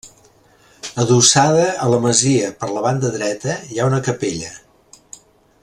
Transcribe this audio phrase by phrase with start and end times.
[1.03, 4.51] Adossada a la masia per la banda dreta hi ha una capella.